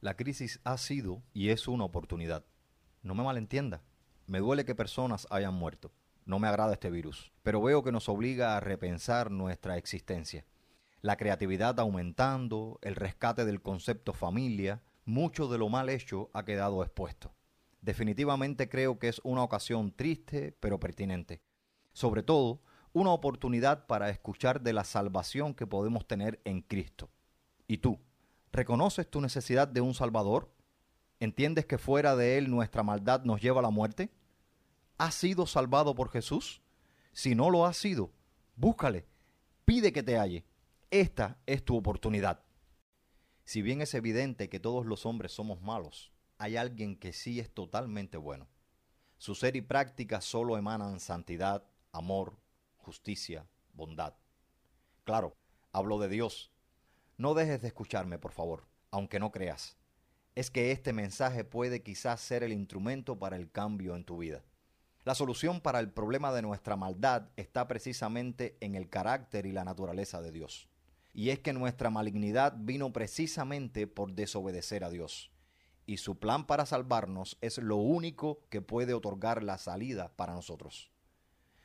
[0.00, 2.44] La crisis ha sido y es una oportunidad.
[3.02, 3.82] No me malentienda.
[4.26, 5.90] Me duele que personas hayan muerto.
[6.24, 7.32] No me agrada este virus.
[7.42, 10.44] Pero veo que nos obliga a repensar nuestra existencia.
[11.00, 16.84] La creatividad aumentando, el rescate del concepto familia, mucho de lo mal hecho ha quedado
[16.84, 17.34] expuesto.
[17.80, 21.40] Definitivamente creo que es una ocasión triste pero pertinente.
[21.92, 22.60] Sobre todo,
[22.92, 27.10] una oportunidad para escuchar de la salvación que podemos tener en Cristo.
[27.66, 27.98] ¿Y tú?
[28.52, 30.50] ¿Reconoces tu necesidad de un Salvador?
[31.20, 34.10] ¿Entiendes que fuera de Él nuestra maldad nos lleva a la muerte?
[34.96, 36.62] ¿Has sido salvado por Jesús?
[37.12, 38.10] Si no lo has sido,
[38.56, 39.06] búscale,
[39.64, 40.44] pide que te halle.
[40.90, 42.42] Esta es tu oportunidad.
[43.44, 47.50] Si bien es evidente que todos los hombres somos malos, hay alguien que sí es
[47.52, 48.48] totalmente bueno.
[49.18, 52.38] Su ser y práctica solo emanan santidad, amor,
[52.76, 54.14] justicia, bondad.
[55.04, 55.36] Claro,
[55.72, 56.52] hablo de Dios,
[57.18, 59.76] no dejes de escucharme, por favor, aunque no creas.
[60.36, 64.44] Es que este mensaje puede quizás ser el instrumento para el cambio en tu vida.
[65.04, 69.64] La solución para el problema de nuestra maldad está precisamente en el carácter y la
[69.64, 70.68] naturaleza de Dios.
[71.12, 75.32] Y es que nuestra malignidad vino precisamente por desobedecer a Dios.
[75.86, 80.92] Y su plan para salvarnos es lo único que puede otorgar la salida para nosotros.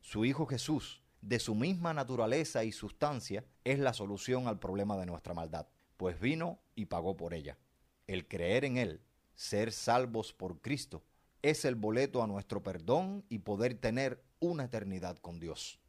[0.00, 5.06] Su Hijo Jesús de su misma naturaleza y sustancia, es la solución al problema de
[5.06, 7.58] nuestra maldad, pues vino y pagó por ella.
[8.06, 9.02] El creer en Él,
[9.34, 11.02] ser salvos por Cristo,
[11.42, 15.80] es el boleto a nuestro perdón y poder tener una eternidad con Dios.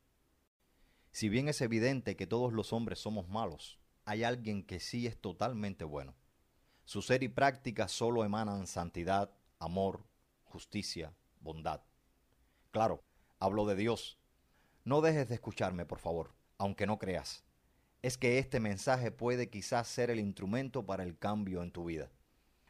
[1.12, 5.20] Si bien es evidente que todos los hombres somos malos, hay alguien que sí es
[5.20, 6.16] totalmente bueno.
[6.86, 10.06] Su ser y práctica solo emanan santidad, amor,
[10.46, 11.82] justicia, bondad.
[12.72, 13.04] Claro,
[13.40, 14.21] hablo de Dios,
[14.84, 17.44] no dejes de escucharme, por favor, aunque no creas.
[18.02, 22.10] Es que este mensaje puede quizás ser el instrumento para el cambio en tu vida.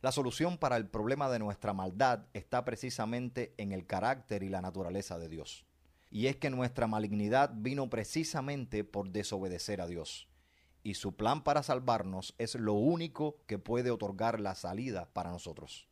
[0.01, 4.61] La solución para el problema de nuestra maldad está precisamente en el carácter y la
[4.61, 5.65] naturaleza de Dios.
[6.09, 10.27] Y es que nuestra malignidad vino precisamente por desobedecer a Dios.
[10.83, 15.87] Y su plan para salvarnos es lo único que puede otorgar la salida para nosotros.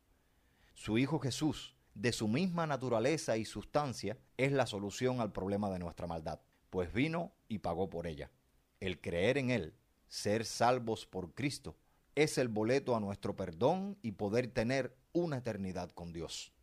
[0.74, 5.80] Su Hijo Jesús de su misma naturaleza y sustancia, es la solución al problema de
[5.80, 6.40] nuestra maldad,
[6.70, 8.32] pues vino y pagó por ella.
[8.80, 9.74] El creer en Él,
[10.08, 11.76] ser salvos por Cristo,
[12.16, 16.54] es el boleto a nuestro perdón y poder tener una eternidad con Dios.